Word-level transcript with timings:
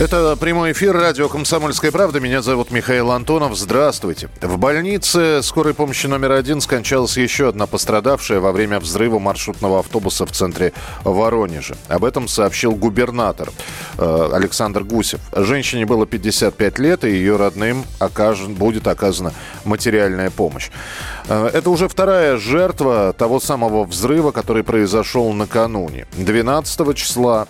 Это 0.00 0.34
прямой 0.34 0.72
эфир 0.72 0.92
радио 0.92 1.28
«Комсомольская 1.28 1.92
правда». 1.92 2.18
Меня 2.18 2.42
зовут 2.42 2.72
Михаил 2.72 3.12
Антонов. 3.12 3.56
Здравствуйте. 3.56 4.28
В 4.40 4.58
больнице 4.58 5.40
скорой 5.40 5.72
помощи 5.72 6.08
номер 6.08 6.32
один 6.32 6.60
скончалась 6.60 7.16
еще 7.16 7.50
одна 7.50 7.68
пострадавшая 7.68 8.40
во 8.40 8.50
время 8.50 8.80
взрыва 8.80 9.20
маршрутного 9.20 9.78
автобуса 9.78 10.26
в 10.26 10.32
центре 10.32 10.72
Воронежа. 11.04 11.76
Об 11.86 12.04
этом 12.04 12.26
сообщил 12.26 12.74
губернатор 12.74 13.50
э, 13.96 14.30
Александр 14.32 14.82
Гусев. 14.82 15.20
Женщине 15.32 15.86
было 15.86 16.06
55 16.06 16.78
лет, 16.80 17.04
и 17.04 17.10
ее 17.10 17.36
родным 17.36 17.84
окажен, 18.00 18.54
будет 18.54 18.88
оказана 18.88 19.32
материальная 19.64 20.30
помощь. 20.30 20.70
Э, 21.28 21.48
это 21.52 21.70
уже 21.70 21.86
вторая 21.86 22.36
жертва 22.36 23.14
того 23.16 23.38
самого 23.38 23.84
взрыва, 23.84 24.32
который 24.32 24.64
произошел 24.64 25.32
накануне. 25.32 26.08
12 26.14 26.96
числа, 26.96 27.46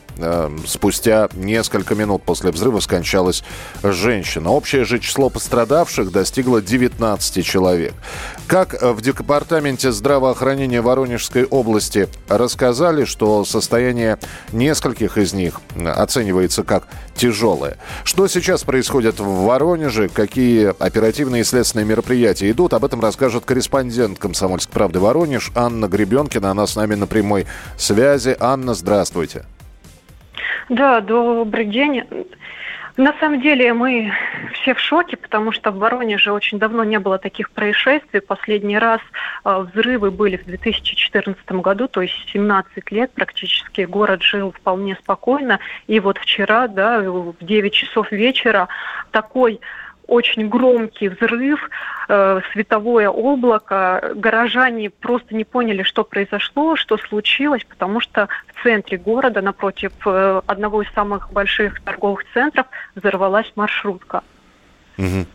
спустя 0.66 1.28
несколько 1.34 1.94
минут 1.94 2.22
после 2.22 2.50
взрыва 2.50 2.80
скончалась 2.80 3.42
женщина. 3.82 4.50
Общее 4.50 4.84
же 4.84 4.98
число 4.98 5.30
пострадавших 5.30 6.10
достигло 6.12 6.60
19 6.62 7.44
человек. 7.44 7.94
Как 8.46 8.80
в 8.80 9.00
Департаменте 9.00 9.92
здравоохранения 9.92 10.80
Воронежской 10.80 11.44
области 11.44 12.08
рассказали, 12.28 13.04
что 13.04 13.44
состояние 13.44 14.18
нескольких 14.52 15.18
из 15.18 15.32
них 15.32 15.60
оценивается 15.76 16.62
как 16.62 16.88
тяжелое. 17.14 17.76
Что 18.04 18.26
сейчас 18.28 18.64
происходит 18.64 19.20
в 19.20 19.44
Воронеже, 19.44 20.08
какие 20.08 20.74
оперативные 20.78 21.42
и 21.42 21.44
следственные 21.44 21.86
мероприятия 21.86 22.50
идут, 22.50 22.74
об 22.74 22.84
этом 22.84 23.00
расскажет 23.00 23.44
корреспондент 23.44 24.18
«Комсомольской 24.18 24.72
правды» 24.72 24.98
Воронеж 24.98 25.50
Анна 25.54 25.86
Гребенкина. 25.86 26.50
Она 26.50 26.66
с 26.66 26.76
нами 26.76 26.94
на 26.94 27.06
прямой 27.06 27.46
связи. 27.76 28.36
Анна, 28.40 28.74
здравствуйте. 28.74 29.46
Да, 30.70 31.02
добрый 31.02 31.66
день. 31.66 32.04
На 32.96 33.12
самом 33.18 33.40
деле 33.40 33.74
мы 33.74 34.12
все 34.54 34.72
в 34.72 34.80
шоке, 34.80 35.16
потому 35.16 35.52
что 35.52 35.72
в 35.72 35.78
Воронеже 35.78 36.32
очень 36.32 36.58
давно 36.58 36.84
не 36.84 36.98
было 36.98 37.18
таких 37.18 37.50
происшествий. 37.50 38.20
Последний 38.20 38.78
раз 38.78 39.00
э, 39.44 39.58
взрывы 39.58 40.10
были 40.10 40.36
в 40.36 40.44
2014 40.44 41.44
году, 41.52 41.88
то 41.88 42.00
есть 42.00 42.14
17 42.32 42.92
лет 42.92 43.12
практически 43.12 43.82
город 43.82 44.22
жил 44.22 44.52
вполне 44.52 44.94
спокойно. 44.94 45.58
И 45.86 45.98
вот 46.00 46.18
вчера, 46.18 46.68
да, 46.68 47.00
в 47.00 47.34
9 47.40 47.72
часов 47.72 48.10
вечера 48.12 48.68
такой 49.10 49.60
очень 50.06 50.48
громкий 50.48 51.08
взрыв, 51.08 51.70
э, 52.08 52.40
световое 52.52 53.08
облако. 53.08 54.12
Горожане 54.14 54.90
просто 54.90 55.34
не 55.34 55.44
поняли, 55.44 55.82
что 55.82 56.04
произошло, 56.04 56.76
что 56.76 56.96
случилось, 56.98 57.64
потому 57.64 58.00
что 58.00 58.28
в 58.54 58.62
центре 58.62 58.98
города, 58.98 59.40
напротив 59.40 59.92
э, 60.06 60.40
одного 60.46 60.82
из 60.82 60.92
самых 60.92 61.32
больших 61.32 61.82
торговых 61.82 62.24
центров, 62.32 62.66
взорвалась 62.94 63.50
маршрутка. 63.56 64.22
Угу 64.98 65.26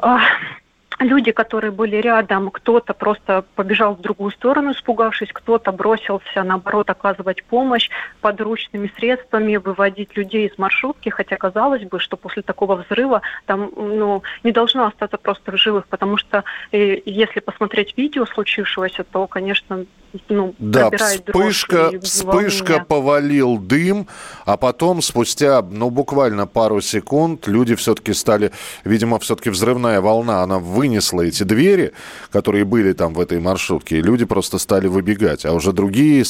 люди, 0.99 1.31
которые 1.31 1.71
были 1.71 1.95
рядом, 1.97 2.49
кто-то 2.51 2.93
просто 2.93 3.45
побежал 3.55 3.95
в 3.95 4.01
другую 4.01 4.31
сторону, 4.31 4.71
испугавшись, 4.71 5.29
кто-то 5.31 5.71
бросился, 5.71 6.43
наоборот, 6.43 6.89
оказывать 6.89 7.43
помощь 7.43 7.89
подручными 8.21 8.91
средствами, 8.97 9.57
выводить 9.57 10.15
людей 10.15 10.47
из 10.47 10.57
маршрутки, 10.57 11.09
хотя 11.09 11.37
казалось 11.37 11.83
бы, 11.83 11.99
что 11.99 12.17
после 12.17 12.43
такого 12.43 12.75
взрыва 12.75 13.21
там 13.45 13.71
ну, 13.75 14.23
не 14.43 14.51
должно 14.51 14.85
остаться 14.85 15.17
просто 15.17 15.51
в 15.51 15.57
живых, 15.57 15.87
потому 15.87 16.17
что 16.17 16.43
э, 16.71 17.01
если 17.05 17.39
посмотреть 17.39 17.97
видео 17.97 18.25
случившегося, 18.25 19.03
то, 19.03 19.27
конечно, 19.27 19.85
ну, 20.29 20.55
да, 20.57 20.89
вспышка, 20.91 21.91
вспышка 22.01 22.85
повалил 22.87 23.57
дым, 23.57 24.07
а 24.45 24.57
потом 24.57 25.01
спустя, 25.01 25.61
ну, 25.61 25.89
буквально 25.89 26.47
пару 26.47 26.81
секунд 26.81 27.47
люди 27.47 27.75
все-таки 27.75 28.13
стали, 28.13 28.51
видимо, 28.83 29.19
все-таки 29.19 29.49
взрывная 29.49 30.01
волна, 30.01 30.43
она 30.43 30.59
вынесла 30.59 31.21
эти 31.21 31.43
двери, 31.43 31.93
которые 32.31 32.65
были 32.65 32.93
там 32.93 33.13
в 33.13 33.19
этой 33.19 33.39
маршрутке, 33.39 33.99
и 33.99 34.01
люди 34.01 34.25
просто 34.25 34.57
стали 34.57 34.87
выбегать, 34.87 35.45
а 35.45 35.53
уже 35.53 35.73
другие 35.73 36.23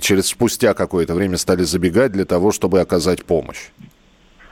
через 0.00 0.26
спустя 0.26 0.74
какое-то 0.74 1.14
время 1.14 1.36
стали 1.36 1.62
забегать 1.62 2.12
для 2.12 2.24
того, 2.24 2.52
чтобы 2.52 2.80
оказать 2.80 3.24
помощь. 3.24 3.70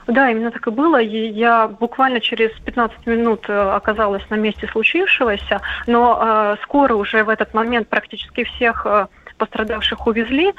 Да, 0.07 0.29
именно 0.29 0.51
так 0.51 0.67
и 0.67 0.71
было. 0.71 0.97
Я 0.97 1.67
буквально 1.67 2.19
через 2.19 2.51
15 2.65 3.07
минут 3.07 3.45
э, 3.47 3.53
оказалась 3.53 4.23
на 4.29 4.35
месте 4.35 4.67
случившегося, 4.67 5.61
но 5.87 6.19
э, 6.21 6.55
скоро 6.63 6.95
уже 6.95 7.23
в 7.23 7.29
этот 7.29 7.53
момент 7.53 7.87
практически 7.87 8.43
всех 8.43 8.85
э, 8.85 9.07
пострадавших 9.37 10.05
увезли. 10.05 10.53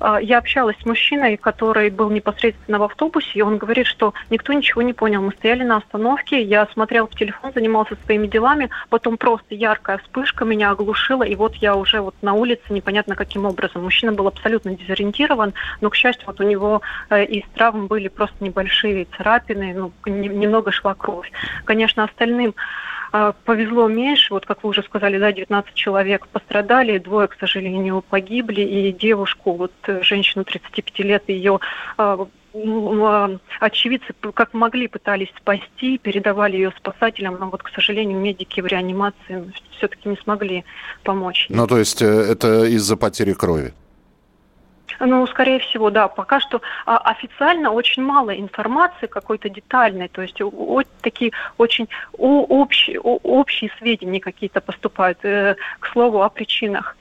А, 0.00 0.20
я 0.20 0.38
общалась 0.38 0.76
с 0.82 0.86
мужчиной, 0.86 1.36
который 1.36 1.90
был 1.90 2.10
непосредственно 2.10 2.78
в 2.78 2.82
автобусе, 2.84 3.30
и 3.34 3.42
он 3.42 3.58
говорит, 3.58 3.86
что 3.86 4.14
никто 4.30 4.52
ничего 4.52 4.82
не 4.82 4.94
понял. 4.94 5.22
Мы 5.22 5.32
стояли 5.32 5.62
на 5.62 5.76
остановке, 5.76 6.42
я 6.42 6.66
смотрел 6.72 7.06
в 7.06 7.14
телефон, 7.14 7.52
занимался 7.54 7.96
своими 8.04 8.26
делами, 8.26 8.70
потом 8.88 9.18
просто 9.18 9.54
яркая 9.54 9.98
вспышка 9.98 10.44
меня 10.44 10.70
оглушила, 10.70 11.22
и 11.22 11.34
вот 11.34 11.54
я 11.56 11.76
уже 11.76 12.00
вот 12.00 12.14
на 12.22 12.32
улице 12.32 12.62
непонятно 12.70 13.14
каким 13.14 13.44
образом. 13.44 13.82
Мужчина 13.82 14.12
был 14.12 14.26
абсолютно 14.26 14.74
дезориентирован, 14.74 15.52
но, 15.80 15.90
к 15.90 15.94
счастью, 15.94 16.24
вот 16.26 16.40
у 16.40 16.44
него 16.44 16.80
э, 17.10 17.24
из 17.24 17.44
травм 17.54 17.86
были 17.86 18.08
просто 18.08 18.36
небольшие 18.40 19.06
царапины, 19.16 19.74
ну, 19.74 19.92
немного 20.06 20.72
шла 20.72 20.94
кровь. 20.94 21.30
Конечно, 21.64 22.04
остальным 22.04 22.54
повезло 23.44 23.88
меньше, 23.88 24.32
вот 24.34 24.46
как 24.46 24.62
вы 24.62 24.70
уже 24.70 24.82
сказали, 24.82 25.18
да, 25.18 25.32
19 25.32 25.74
человек 25.74 26.26
пострадали, 26.28 26.98
двое, 26.98 27.28
к 27.28 27.36
сожалению, 27.38 28.02
погибли, 28.08 28.62
и 28.62 28.92
девушку, 28.92 29.52
вот 29.52 29.72
женщину 30.02 30.44
35 30.44 30.98
лет, 31.00 31.24
ее 31.28 31.60
а, 31.96 32.26
а, 32.52 33.30
очевидцы 33.60 34.12
как 34.34 34.54
могли 34.54 34.88
пытались 34.88 35.28
спасти, 35.36 35.98
передавали 35.98 36.56
ее 36.56 36.72
спасателям, 36.76 37.36
но 37.38 37.48
вот, 37.48 37.62
к 37.62 37.68
сожалению, 37.70 38.18
медики 38.18 38.60
в 38.60 38.66
реанимации 38.66 39.52
все-таки 39.76 40.08
не 40.08 40.16
смогли 40.16 40.64
помочь. 41.04 41.46
Ну, 41.48 41.66
то 41.66 41.78
есть 41.78 42.02
э, 42.02 42.06
это 42.06 42.64
из-за 42.64 42.96
потери 42.96 43.34
крови? 43.34 43.72
Ну, 44.98 45.26
скорее 45.26 45.58
всего, 45.60 45.90
да. 45.90 46.08
Пока 46.08 46.40
что 46.40 46.60
а, 46.86 46.98
официально 46.98 47.70
очень 47.70 48.02
мало 48.02 48.30
информации 48.30 49.06
какой-то 49.06 49.48
детальной, 49.48 50.08
то 50.08 50.22
есть 50.22 50.38
такие 51.00 51.32
очень 51.58 51.88
общие, 52.18 52.98
общие 53.00 53.70
сведения 53.78 54.20
какие-то 54.20 54.60
поступают, 54.60 55.18
э, 55.24 55.56
к 55.78 55.86
слову, 55.86 56.22
о 56.22 56.28
причинах. 56.28 56.96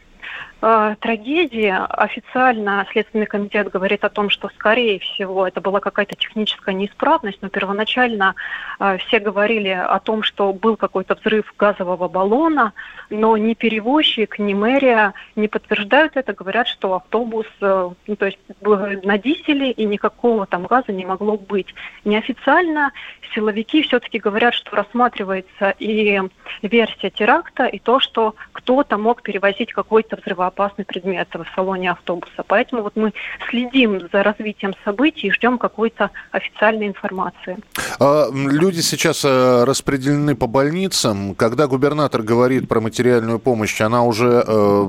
Э, 0.62 0.96
трагедия. 1.00 1.86
Официально 1.90 2.86
Следственный 2.92 3.28
комитет 3.28 3.70
говорит 3.70 4.04
о 4.04 4.10
том, 4.10 4.30
что, 4.30 4.50
скорее 4.50 5.00
всего, 5.00 5.48
это 5.48 5.62
была 5.62 5.80
какая-то 5.80 6.16
техническая 6.16 6.76
неисправность, 6.76 7.38
но 7.42 7.48
первоначально 7.48 8.36
э, 8.80 8.98
все 8.98 9.20
говорили 9.20 9.70
о 9.70 10.00
том, 10.00 10.22
что 10.22 10.52
был 10.52 10.76
какой-то 10.76 11.16
взрыв 11.16 11.54
газового 11.58 12.10
баллона, 12.10 12.74
но 13.10 13.38
ни 13.38 13.54
перевозчик, 13.54 14.38
ни 14.38 14.54
мэрия 14.54 15.14
не 15.38 15.48
подтверждают 15.48 16.18
это, 16.18 16.34
говорят, 16.34 16.68
что 16.68 16.96
автобус, 16.96 17.48
э, 17.62 17.90
ну, 18.08 18.16
то 18.18 18.26
есть 18.26 18.40
на 18.62 19.18
дизеле 19.18 19.72
и 19.72 19.86
никакого 19.86 20.46
там 20.46 20.66
газа 20.66 20.92
не 20.92 21.06
могло 21.06 21.38
быть. 21.38 21.74
Неофициально 22.04 22.92
силовики 23.34 23.82
все-таки 23.84 24.20
говорят, 24.20 24.54
что 24.56 24.76
рассматривается 24.76 25.74
и 25.80 26.22
версия 26.62 27.12
теракта, 27.12 27.66
и 27.66 27.80
то, 27.80 28.02
что 28.02 28.36
кто-то 28.52 28.98
мог 28.98 29.22
перевозить 29.22 29.72
какой-то 29.72 30.18
взрывоопасный 30.18 30.49
опасный 30.50 30.86
предмет 30.86 31.28
в 31.34 31.46
салоне 31.56 31.92
автобуса. 31.92 32.44
Поэтому 32.46 32.84
вот 32.84 32.96
мы 32.96 33.14
следим 33.50 34.08
за 34.12 34.24
развитием 34.24 34.74
событий 34.84 35.28
и 35.28 35.32
ждем 35.32 35.58
какой-то 35.58 36.12
официальной 36.32 36.88
информации. 36.88 37.58
А, 38.00 38.28
люди 38.32 38.82
сейчас 38.82 39.24
э, 39.26 39.64
распределены 39.64 40.36
по 40.36 40.48
больницам. 40.48 41.36
Когда 41.36 41.68
губернатор 41.68 42.22
говорит 42.22 42.68
про 42.68 42.82
материальную 42.82 43.40
помощь, 43.40 43.80
она 43.82 44.04
уже 44.04 44.44
э, 44.46 44.88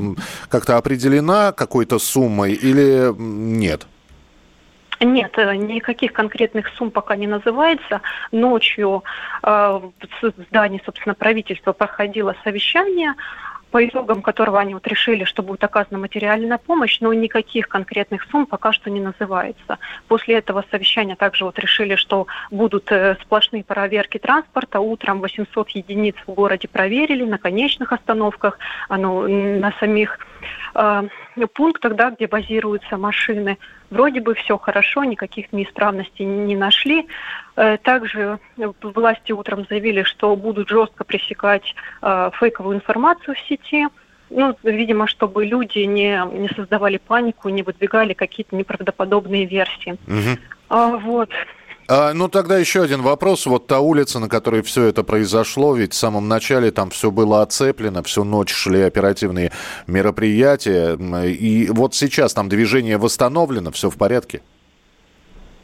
как-то 0.48 0.76
определена 0.76 1.52
какой-то 1.52 1.98
суммой 1.98 2.52
или 2.52 3.12
нет? 3.16 3.86
Нет, 5.00 5.32
э, 5.38 5.54
никаких 5.56 6.12
конкретных 6.12 6.68
сумм 6.76 6.90
пока 6.90 7.16
не 7.16 7.26
называется. 7.26 8.02
Ночью 8.32 9.02
э, 9.42 9.48
в 9.48 10.32
здании, 10.50 10.82
собственно, 10.84 11.14
правительства 11.14 11.72
проходило 11.72 12.36
совещание 12.44 13.14
по 13.70 13.84
итогам 13.84 14.22
которого 14.22 14.58
они 14.58 14.74
вот 14.74 14.86
решили, 14.86 15.24
что 15.24 15.42
будет 15.42 15.62
оказана 15.64 15.98
материальная 15.98 16.58
помощь, 16.58 16.98
но 17.00 17.12
никаких 17.12 17.68
конкретных 17.68 18.24
сумм 18.30 18.46
пока 18.46 18.72
что 18.72 18.90
не 18.90 19.00
называется. 19.00 19.78
После 20.08 20.36
этого 20.36 20.64
совещания 20.70 21.16
также 21.16 21.44
вот 21.44 21.58
решили, 21.58 21.96
что 21.96 22.26
будут 22.50 22.90
э, 22.90 23.16
сплошные 23.22 23.64
проверки 23.64 24.18
транспорта. 24.18 24.80
Утром 24.80 25.20
800 25.20 25.70
единиц 25.70 26.16
в 26.26 26.32
городе 26.32 26.68
проверили 26.68 27.24
на 27.24 27.38
конечных 27.38 27.92
остановках, 27.92 28.58
а 28.88 28.96
ну, 28.96 29.28
на 29.28 29.72
самих 29.78 30.18
э, 30.74 31.02
пунктах, 31.54 31.94
да, 31.94 32.10
где 32.10 32.26
базируются 32.26 32.96
машины. 32.96 33.58
Вроде 33.90 34.20
бы 34.20 34.34
все 34.34 34.56
хорошо, 34.58 35.04
никаких 35.04 35.52
неисправностей 35.52 36.24
не 36.24 36.56
нашли. 36.56 37.06
Э, 37.56 37.76
также 37.78 38.38
власти 38.82 39.32
утром 39.32 39.66
заявили, 39.68 40.02
что 40.02 40.36
будут 40.36 40.68
жестко 40.68 41.04
пресекать 41.04 41.74
э, 42.02 42.30
фейковую 42.38 42.76
информацию 42.76 43.34
в 43.34 43.48
сети. 43.48 43.88
Ну, 44.30 44.56
видимо, 44.62 45.08
чтобы 45.08 45.44
люди 45.44 45.80
не, 45.80 46.22
не 46.32 46.48
создавали 46.50 46.98
панику, 46.98 47.48
не 47.48 47.62
выдвигали 47.62 48.12
какие-то 48.12 48.54
неправдоподобные 48.54 49.44
версии. 49.44 49.98
Угу. 50.06 50.38
А, 50.68 50.96
вот. 50.98 51.30
А, 51.92 52.14
ну, 52.14 52.28
тогда 52.28 52.56
еще 52.56 52.84
один 52.84 53.02
вопрос. 53.02 53.46
Вот 53.46 53.66
та 53.66 53.80
улица, 53.80 54.20
на 54.20 54.28
которой 54.28 54.62
все 54.62 54.84
это 54.84 55.02
произошло, 55.02 55.74
ведь 55.74 55.92
в 55.92 55.96
самом 55.96 56.28
начале 56.28 56.70
там 56.70 56.90
все 56.90 57.10
было 57.10 57.42
оцеплено, 57.42 58.04
всю 58.04 58.22
ночь 58.22 58.52
шли 58.52 58.82
оперативные 58.82 59.50
мероприятия. 59.88 60.96
И 61.26 61.68
вот 61.68 61.96
сейчас 61.96 62.32
там 62.32 62.48
движение 62.48 62.96
восстановлено, 62.96 63.72
все 63.72 63.90
в 63.90 63.96
порядке? 63.96 64.40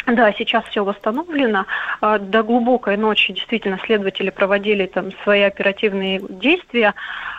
Да, 0.06 0.32
сейчас 0.32 0.64
все 0.67 0.85
восстановлено. 0.85 1.67
А, 2.00 2.19
до 2.19 2.44
глубокой 2.44 2.97
ночи 2.97 3.32
действительно 3.32 3.81
следователи 3.85 4.31
проводили 4.31 4.87
там 4.87 5.11
свои 5.25 5.43
оперативные 5.43 6.20
действия. 6.29 6.94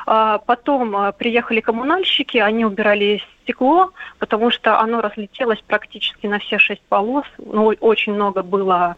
А, 0.05 0.39
потом 0.39 0.93
а, 0.95 1.11
приехали 1.13 1.61
коммунальщики, 1.61 2.37
они 2.37 2.65
убирали 2.65 3.23
стекло, 3.43 3.93
потому 4.19 4.51
что 4.51 4.79
оно 4.81 4.99
разлетелось 4.99 5.61
практически 5.65 6.27
на 6.27 6.39
все 6.39 6.57
шесть 6.57 6.81
полос. 6.89 7.25
Ну, 7.37 7.73
очень 7.79 8.13
много 8.13 8.43
было 8.43 8.97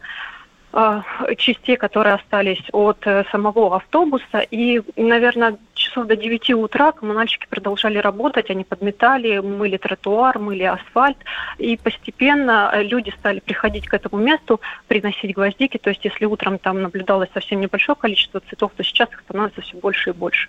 частей, 1.36 1.76
которые 1.76 2.14
остались 2.14 2.62
от 2.70 3.04
э, 3.04 3.24
самого 3.32 3.74
автобуса. 3.74 4.38
И, 4.52 4.80
наверное, 4.94 5.56
часов 5.90 6.06
до 6.06 6.16
9 6.16 6.50
утра 6.50 6.92
коммунальщики 6.92 7.46
продолжали 7.48 7.98
работать, 7.98 8.50
они 8.50 8.64
подметали, 8.64 9.38
мыли 9.38 9.76
тротуар, 9.76 10.38
мыли 10.38 10.64
асфальт, 10.64 11.16
и 11.58 11.76
постепенно 11.76 12.70
э, 12.72 12.82
люди 12.82 13.12
стали 13.18 13.40
приходить 13.40 13.88
к 13.88 13.94
этому 13.94 14.22
месту, 14.22 14.60
приносить 14.88 15.34
гвоздики, 15.34 15.78
то 15.78 15.90
есть 15.90 16.04
если 16.04 16.24
утром 16.24 16.58
там 16.58 16.82
наблюдалось 16.82 17.28
совсем 17.34 17.60
небольшое 17.60 17.96
количество 17.96 18.40
цветов, 18.40 18.72
то 18.76 18.84
сейчас 18.84 19.08
их 19.10 19.20
становится 19.20 19.60
все 19.62 19.76
больше 19.76 20.10
и 20.10 20.12
больше. 20.12 20.48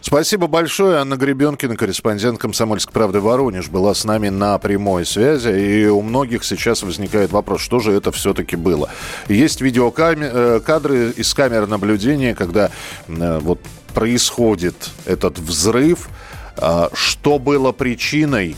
Спасибо 0.00 0.46
большое. 0.46 0.98
Анна 0.98 1.16
Гребенкина, 1.16 1.76
корреспондент 1.76 2.38
«Комсомольской 2.38 2.92
правды» 2.92 3.20
Воронеж, 3.20 3.68
была 3.68 3.94
с 3.94 4.04
нами 4.04 4.28
на 4.28 4.58
прямой 4.58 5.06
связи, 5.06 5.50
и 5.50 5.86
у 5.86 6.02
многих 6.02 6.44
сейчас 6.44 6.82
возникает 6.82 7.30
вопрос, 7.30 7.60
что 7.60 7.78
же 7.80 7.92
это 7.92 8.12
все-таки 8.12 8.56
было. 8.56 8.90
Есть 9.28 9.60
видеокадры 9.60 10.96
э, 10.96 11.12
из 11.16 11.32
камер 11.34 11.66
наблюдения, 11.66 12.34
когда 12.34 12.70
э, 13.08 13.38
вот 13.38 13.60
происходит 13.90 14.90
этот 15.06 15.38
взрыв, 15.38 16.08
а, 16.56 16.90
что 16.92 17.38
было 17.38 17.72
причиной? 17.72 18.56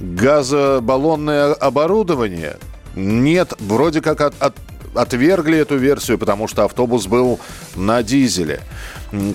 Газобаллонное 0.00 1.52
оборудование? 1.52 2.56
Нет, 2.94 3.54
вроде 3.60 4.00
как 4.00 4.20
от, 4.20 4.34
от, 4.42 4.56
отвергли 4.94 5.58
эту 5.58 5.76
версию, 5.76 6.18
потому 6.18 6.48
что 6.48 6.64
автобус 6.64 7.06
был 7.06 7.40
на 7.76 8.02
дизеле. 8.02 8.60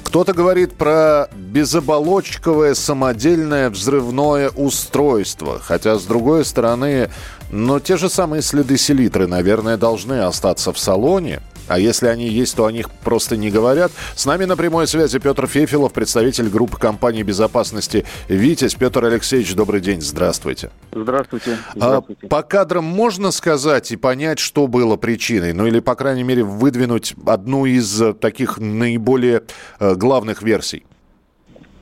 Кто-то 0.03 0.33
говорит 0.33 0.73
про 0.73 1.29
безоболочковое 1.35 2.73
самодельное 2.73 3.69
взрывное 3.69 4.49
устройство. 4.49 5.59
Хотя, 5.59 5.97
с 5.97 6.05
другой 6.05 6.45
стороны, 6.45 7.09
но 7.51 7.79
те 7.79 7.97
же 7.97 8.09
самые 8.09 8.41
следы 8.41 8.77
селитры, 8.77 9.27
наверное, 9.27 9.77
должны 9.77 10.21
остаться 10.21 10.73
в 10.73 10.79
салоне. 10.79 11.41
А 11.67 11.79
если 11.79 12.07
они 12.07 12.27
есть, 12.27 12.55
то 12.55 12.65
о 12.65 12.71
них 12.71 12.89
просто 12.89 13.37
не 13.37 13.49
говорят. 13.49 13.91
С 14.15 14.25
нами 14.25 14.45
на 14.45 14.55
прямой 14.55 14.87
связи 14.87 15.19
Петр 15.19 15.47
Фефилов, 15.47 15.93
представитель 15.93 16.49
группы 16.49 16.77
компании 16.77 17.23
безопасности 17.23 18.05
«Витязь». 18.27 18.75
Петр 18.75 19.03
Алексеевич, 19.05 19.53
добрый 19.55 19.81
день, 19.81 20.01
здравствуйте. 20.01 20.71
Здравствуйте. 20.91 21.57
здравствуйте. 21.75 22.25
А, 22.25 22.29
по 22.29 22.43
кадрам 22.43 22.83
можно 22.83 23.31
сказать 23.31 23.91
и 23.91 23.97
понять, 23.97 24.39
что 24.39 24.67
было 24.67 24.97
причиной? 24.97 25.53
Ну 25.53 25.65
или, 25.65 25.79
по 25.79 25.95
крайней 25.95 26.23
мере, 26.23 26.43
выдвинуть 26.43 27.15
одну 27.25 27.65
из 27.65 28.01
таких 28.19 28.57
наиболее 28.57 29.43
э, 29.79 29.95
главных 29.95 30.41
версий? 30.41 30.85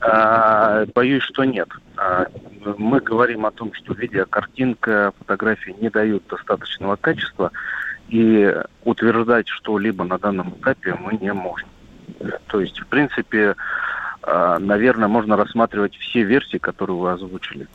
А, 0.00 0.84
боюсь, 0.94 1.22
что 1.22 1.44
нет. 1.44 1.68
А, 1.96 2.26
мы 2.78 3.00
говорим 3.00 3.46
о 3.46 3.50
том, 3.50 3.72
что 3.74 3.94
видеокартинка, 3.94 5.12
фотографии 5.18 5.74
не 5.80 5.90
дают 5.90 6.24
достаточного 6.28 6.96
качества. 6.96 7.50
И 8.08 8.54
утверждать 8.84 9.48
что-либо 9.48 10.04
на 10.04 10.18
данном 10.18 10.50
этапе 10.50 10.94
мы 10.94 11.18
не 11.20 11.32
можем. 11.32 11.68
То 12.46 12.60
есть, 12.60 12.78
в 12.78 12.86
принципе, 12.86 13.56
а, 14.22 14.58
наверное, 14.58 15.08
можно 15.08 15.36
рассматривать 15.36 15.96
все 15.96 16.22
версии, 16.22 16.58
которые 16.58 16.96
вы 16.96 17.12
озвучили. 17.12 17.68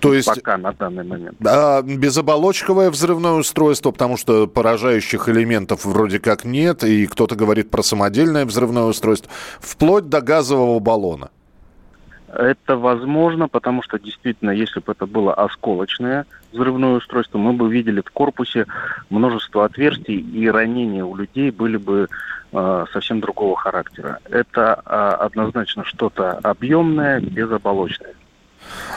То 0.00 0.12
есть 0.12 0.28
пока 0.28 0.56
на 0.56 0.72
данный 0.72 1.04
момент. 1.04 1.36
А 1.46 1.82
безоболочковое 1.82 2.90
взрывное 2.90 3.32
устройство, 3.32 3.90
потому 3.90 4.16
что 4.16 4.46
поражающих 4.46 5.28
элементов 5.28 5.84
вроде 5.84 6.18
как 6.18 6.44
нет, 6.44 6.84
и 6.84 7.06
кто-то 7.06 7.36
говорит 7.36 7.70
про 7.70 7.82
самодельное 7.82 8.44
взрывное 8.44 8.84
устройство, 8.84 9.30
вплоть 9.60 10.08
до 10.08 10.20
газового 10.20 10.78
баллона. 10.78 11.30
Это 12.28 12.76
возможно, 12.76 13.48
потому 13.48 13.82
что 13.82 13.98
действительно, 13.98 14.50
если 14.50 14.80
бы 14.80 14.92
это 14.92 15.06
было 15.06 15.34
осколочное 15.34 16.26
взрывное 16.52 16.96
устройство, 16.96 17.38
мы 17.38 17.52
бы 17.52 17.70
видели 17.70 18.00
в 18.00 18.10
корпусе 18.10 18.66
множество 19.10 19.64
отверстий, 19.64 20.20
и 20.20 20.48
ранения 20.48 21.04
у 21.04 21.16
людей 21.16 21.50
были 21.50 21.76
бы 21.76 22.08
э, 22.52 22.84
совсем 22.92 23.20
другого 23.20 23.56
характера. 23.56 24.18
Это 24.30 24.82
э, 24.84 25.24
однозначно 25.24 25.84
что-то 25.84 26.32
объемное, 26.42 27.20
безоболочное. 27.20 28.14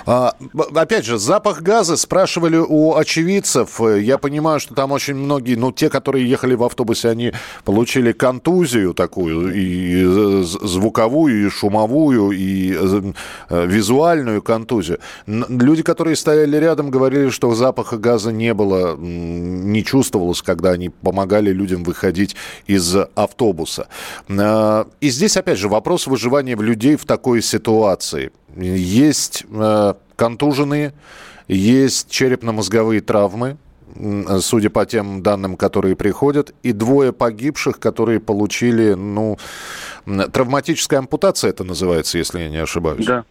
А, 0.06 0.36
опять 0.75 1.06
же, 1.06 1.18
запах 1.18 1.62
газа 1.62 1.98
спрашивали 1.98 2.57
у 2.57 2.96
очевидцев. 2.96 3.80
Я 3.80 4.18
понимаю, 4.18 4.60
что 4.60 4.75
там 4.75 4.92
очень 4.92 5.16
многие, 5.16 5.56
ну, 5.56 5.72
те, 5.72 5.90
которые 5.90 6.30
ехали 6.30 6.54
в 6.54 6.63
автобусе, 6.63 7.10
они 7.10 7.34
получили 7.63 8.12
контузию 8.12 8.94
такую, 8.94 9.54
и 9.56 10.44
звуковую, 10.44 11.48
и 11.48 11.50
шумовую, 11.50 12.31
и 12.31 12.75
э, 13.50 13.66
визуальную 13.66 14.42
контузию. 14.42 15.00
Люди, 15.25 15.81
которые 15.81 16.16
стояли 16.16 16.58
рядом, 16.58 16.92
говорили, 16.92 17.30
что 17.30 17.54
запаха 17.56 17.98
газа 17.98 18.31
не 18.31 18.54
было, 18.54 18.96
не 18.96 19.84
чувствовалось, 19.84 20.42
когда 20.42 20.72
они 20.72 20.90
помогали 20.90 21.51
людям 21.51 21.84
выходить 21.84 22.36
из 22.68 22.96
автобуса. 23.16 23.88
А, 24.30 24.88
и 25.01 25.10
здесь, 25.10 25.36
опять 25.36 25.58
же, 25.58 25.68
вопрос 25.68 26.06
выживания 26.06 26.56
людей 26.56 26.96
в 26.96 27.06
такой 27.06 27.42
ситуации– 27.42 28.31
есть 28.56 29.44
э, 29.51 29.94
контуженные, 30.16 30.94
есть 31.48 32.10
черепно-мозговые 32.10 33.02
травмы, 33.02 33.58
судя 34.40 34.70
по 34.70 34.86
тем 34.86 35.24
данным, 35.24 35.56
которые 35.56 35.96
приходят, 35.96 36.54
и 36.63 36.74
двое 36.74 37.13
погибших, 37.13 37.80
которые 37.80 38.20
получили, 38.20 38.94
ну, 38.94 39.38
травматическая 40.06 41.00
ампутация 41.00 41.50
это 41.50 41.63
называется, 41.63 42.18
если 42.18 42.42
я 42.42 42.50
не 42.50 42.58
ошибаюсь. 42.58 43.06
Да. 43.06 43.24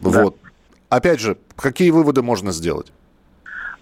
Вот. 0.00 0.36
Да. 0.42 0.96
Опять 0.96 1.20
же, 1.20 1.36
какие 1.56 1.90
выводы 1.90 2.22
можно 2.22 2.52
сделать? 2.52 2.92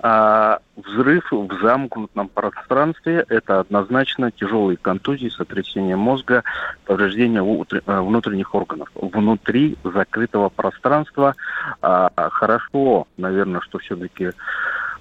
А 0.01 0.59
взрыв 0.77 1.31
в 1.31 1.59
замкнутом 1.63 2.29
пространстве– 2.29 3.25
это 3.29 3.61
однозначно 3.61 4.31
тяжелые 4.31 4.77
контузии, 4.77 5.29
сотрясение 5.29 5.97
мозга, 5.97 6.45
повреждение 6.85 7.41
э, 7.43 8.01
внутренних 8.01 8.55
органов. 8.55 8.91
Внутри 8.95 9.77
закрытого 9.85 10.51
пространства 10.51 11.35
а, 11.81 12.11
хорошо, 12.31 13.07
наверное, 13.17 13.61
что 13.63 13.79
все-таки 13.79 14.33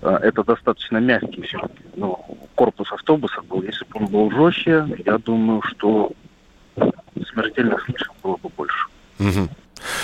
а, 0.01 0.17
это 0.17 0.43
достаточно 0.43 0.97
мягкий 0.97 1.41
все-таки 1.41 1.83
ну, 1.95 2.17
корпус 2.55 2.91
автобуса 2.91 3.41
был. 3.41 3.63
Если 3.63 3.83
бы 3.85 3.99
он 3.99 4.05
был 4.07 4.31
жестче, 4.31 4.85
я 5.05 5.17
думаю, 5.17 5.61
что 5.63 6.11
смертельных 7.31 7.83
случаев 7.83 8.11
было 8.23 8.37
бы 8.37 8.49
больше. 8.55 8.87
Угу. 9.19 9.49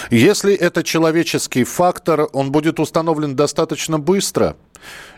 Если 0.09 0.53
это 0.53 0.83
человеческий 0.83 1.63
фактор, 1.63 2.27
он 2.33 2.51
будет 2.51 2.79
установлен 2.79 3.35
достаточно 3.35 3.99
быстро. 3.99 4.55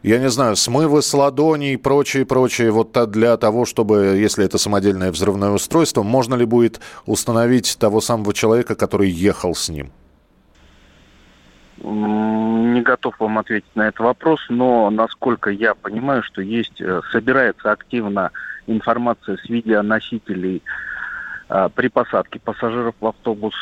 Я 0.04 0.20
не 0.20 0.30
знаю, 0.30 0.56
смывы 0.56 1.02
с 1.02 1.14
ладоней 1.14 1.74
и 1.74 1.78
прочее, 1.78 2.26
прочее, 2.26 2.72
вот 2.72 2.92
для 3.12 3.38
того, 3.38 3.66
чтобы, 3.66 4.18
если 4.18 4.46
это 4.46 4.58
самодельное 4.58 5.12
взрывное 5.12 5.52
устройство, 5.52 6.04
можно 6.04 6.36
ли 6.36 6.46
будет 6.46 6.82
установить 7.06 7.78
того 7.80 8.02
самого 8.02 8.34
человека, 8.34 8.76
который 8.76 9.10
ехал 9.10 9.56
с 9.56 9.70
ним? 9.70 9.92
Не 11.82 12.82
готов 12.82 13.20
вам 13.20 13.40
ответить 13.40 13.76
на 13.76 13.88
этот 13.88 14.00
вопрос, 14.00 14.40
но 14.50 14.90
насколько 14.90 15.50
я 15.50 15.76
понимаю, 15.76 16.24
что 16.24 16.42
есть, 16.42 16.80
э, 16.80 17.02
собирается 17.12 17.72
активно 17.72 18.32
информация 18.68 19.38
с 19.38 19.50
видеоносителей 19.50 20.64
а, 21.50 21.70
при 21.70 21.88
посадке 21.88 22.40
пассажиров 22.40 22.96
в 23.00 23.06
автобус. 23.06 23.54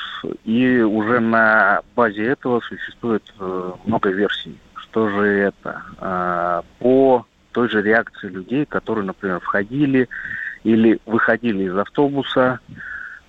И 0.45 0.79
уже 0.79 1.19
на 1.19 1.81
базе 1.95 2.25
этого 2.25 2.61
существует 2.61 3.23
э, 3.39 3.71
много 3.85 4.09
версий. 4.09 4.57
Что 4.91 5.07
же 5.07 5.25
это? 5.25 5.83
А, 5.99 6.63
по 6.79 7.25
той 7.53 7.69
же 7.69 7.81
реакции 7.81 8.27
людей, 8.27 8.65
которые, 8.65 9.05
например, 9.05 9.39
входили 9.39 10.09
или 10.65 10.99
выходили 11.05 11.63
из 11.63 11.77
автобуса 11.77 12.59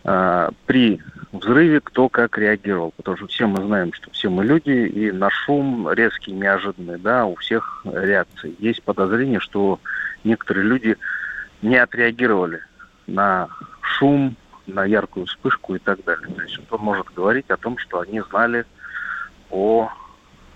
а, 0.02 0.50
при 0.66 1.00
взрыве 1.31 1.81
кто 1.81 2.09
как 2.09 2.37
реагировал, 2.37 2.92
потому 2.97 3.16
что 3.16 3.26
все 3.28 3.47
мы 3.47 3.64
знаем, 3.64 3.92
что 3.92 4.11
все 4.11 4.28
мы 4.28 4.45
люди, 4.45 4.71
и 4.71 5.12
на 5.12 5.31
шум 5.31 5.88
резкий, 5.92 6.33
неожиданный, 6.33 6.99
да, 6.99 7.26
у 7.26 7.37
всех 7.37 7.83
реакции. 7.85 8.57
Есть 8.59 8.83
подозрение, 8.83 9.38
что 9.38 9.78
некоторые 10.25 10.66
люди 10.66 10.97
не 11.62 11.76
отреагировали 11.76 12.61
на 13.07 13.49
шум, 13.83 14.35
на 14.66 14.85
яркую 14.85 15.26
вспышку 15.26 15.76
и 15.76 15.78
так 15.78 16.02
далее. 16.02 16.26
То 16.35 16.42
есть 16.42 16.59
он 16.71 16.81
может 16.81 17.07
говорить 17.14 17.49
о 17.50 17.57
том, 17.57 17.78
что 17.78 18.00
они 18.00 18.21
знали 18.21 18.64
о 19.49 19.88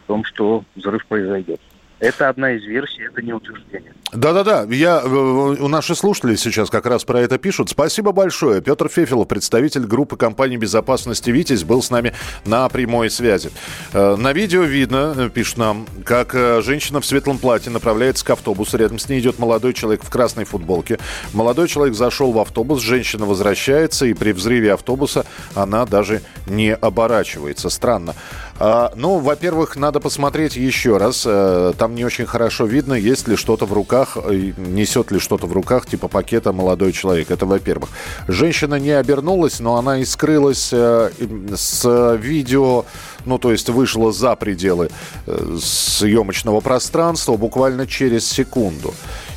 том, 0.06 0.24
что 0.24 0.64
взрыв 0.74 1.06
произойдет. 1.06 1.60
Это 1.98 2.28
одна 2.28 2.52
из 2.52 2.64
версий, 2.64 3.04
это 3.04 3.22
не 3.22 3.32
утверждение. 3.32 3.94
Да-да-да, 4.12 4.66
я, 4.68 5.00
э, 5.02 5.08
у 5.08 5.66
наших 5.66 5.96
слушателей 5.96 6.36
сейчас 6.36 6.68
как 6.68 6.84
раз 6.84 7.04
про 7.04 7.20
это 7.20 7.38
пишут. 7.38 7.70
Спасибо 7.70 8.12
большое. 8.12 8.60
Петр 8.60 8.90
Фефилов, 8.90 9.26
представитель 9.26 9.86
группы 9.86 10.18
компании 10.18 10.58
безопасности 10.58 11.30
«Витязь», 11.30 11.64
был 11.64 11.82
с 11.82 11.90
нами 11.90 12.12
на 12.44 12.68
прямой 12.68 13.08
связи. 13.08 13.50
Э, 13.94 14.14
на 14.16 14.34
видео 14.34 14.62
видно, 14.64 15.14
э, 15.16 15.30
пишет 15.30 15.56
нам, 15.56 15.86
как 16.04 16.34
женщина 16.62 17.00
в 17.00 17.06
светлом 17.06 17.38
платье 17.38 17.72
направляется 17.72 18.26
к 18.26 18.30
автобусу. 18.30 18.76
Рядом 18.76 18.98
с 18.98 19.08
ней 19.08 19.20
идет 19.20 19.38
молодой 19.38 19.72
человек 19.72 20.04
в 20.04 20.10
красной 20.10 20.44
футболке. 20.44 20.98
Молодой 21.32 21.66
человек 21.66 21.94
зашел 21.94 22.30
в 22.30 22.38
автобус, 22.38 22.82
женщина 22.82 23.24
возвращается, 23.24 24.04
и 24.04 24.12
при 24.12 24.32
взрыве 24.32 24.74
автобуса 24.74 25.24
она 25.54 25.86
даже 25.86 26.20
не 26.46 26.74
оборачивается. 26.74 27.70
Странно. 27.70 28.14
А, 28.58 28.92
ну, 28.96 29.18
во-первых, 29.18 29.76
надо 29.76 30.00
посмотреть 30.00 30.56
еще 30.56 30.96
раз. 30.96 31.24
А, 31.26 31.72
там 31.74 31.94
не 31.94 32.04
очень 32.04 32.26
хорошо 32.26 32.66
видно, 32.66 32.94
есть 32.94 33.28
ли 33.28 33.36
что-то 33.36 33.66
в 33.66 33.72
руках, 33.72 34.16
несет 34.56 35.10
ли 35.10 35.18
что-то 35.18 35.46
в 35.46 35.52
руках, 35.52 35.86
типа 35.86 36.08
пакета 36.08 36.52
молодой 36.52 36.92
человек. 36.92 37.30
Это 37.30 37.46
во-первых. 37.46 37.90
Женщина 38.28 38.76
не 38.76 38.90
обернулась, 38.90 39.60
но 39.60 39.76
она 39.76 39.98
и 39.98 40.04
скрылась 40.04 40.70
а, 40.72 41.10
с 41.54 42.16
видео, 42.16 42.84
ну, 43.24 43.38
то 43.38 43.52
есть 43.52 43.68
вышла 43.68 44.12
за 44.12 44.36
пределы 44.36 44.90
э, 45.26 45.56
съемочного 45.60 46.60
пространства 46.60 47.36
буквально 47.36 47.86
через 47.86 48.26
секунду. 48.26 48.94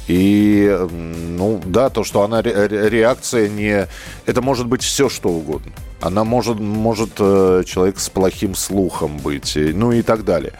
И, 0.09 0.75
ну, 1.37 1.61
да, 1.63 1.89
то, 1.89 2.03
что 2.03 2.23
она 2.23 2.41
реакция 2.41 3.47
не... 3.47 3.87
Это 4.25 4.41
может 4.41 4.65
быть 4.65 4.81
все, 4.81 5.07
что 5.07 5.29
угодно. 5.29 5.71
Она 6.01 6.23
может, 6.23 6.59
может 6.59 7.11
э, 7.19 7.63
человек 7.67 7.99
с 7.99 8.09
плохим 8.09 8.55
слухом 8.55 9.19
быть, 9.19 9.55
ну 9.55 9.91
и 9.91 10.01
так 10.01 10.25
далее. 10.25 10.53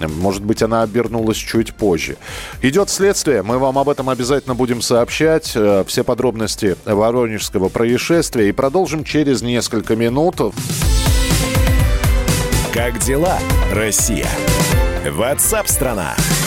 Может 0.00 0.42
быть, 0.42 0.62
она 0.62 0.82
обернулась 0.82 1.36
чуть 1.36 1.74
позже. 1.74 2.16
Идет 2.62 2.88
следствие. 2.88 3.42
Мы 3.42 3.58
вам 3.58 3.76
об 3.76 3.90
этом 3.90 4.08
обязательно 4.08 4.54
будем 4.54 4.80
сообщать. 4.80 5.52
Э, 5.54 5.84
все 5.86 6.02
подробности 6.02 6.74
Воронежского 6.86 7.68
происшествия. 7.68 8.48
И 8.48 8.52
продолжим 8.52 9.04
через 9.04 9.42
несколько 9.42 9.96
минут. 9.96 10.36
Как 12.72 12.98
дела, 13.00 13.38
Россия? 13.70 14.28
Ватсап-страна! 15.04 16.16
страна 16.16 16.43